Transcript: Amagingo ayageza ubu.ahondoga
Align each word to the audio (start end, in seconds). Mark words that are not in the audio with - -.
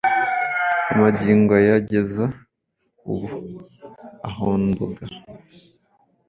Amagingo 0.91 1.51
ayageza 1.61 2.25
ubu.ahondoga 3.13 5.01